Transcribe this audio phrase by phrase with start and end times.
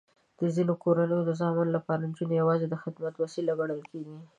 [0.39, 4.17] د ځینو کورنیو د زامنو لپاره نجونې یواځې د خدمت وسیله ګڼل کېږي.